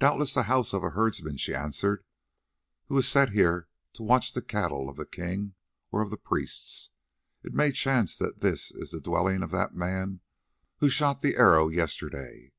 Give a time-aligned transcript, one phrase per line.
[0.00, 2.02] "Doubtless the house of a herdsman," she answered,
[2.86, 5.54] "who is set here to watch the cattle of the king,
[5.92, 6.90] or of the priests.
[7.44, 10.18] It may chance that this is the dwelling of that man
[10.78, 12.50] who shot the arrow yesterday."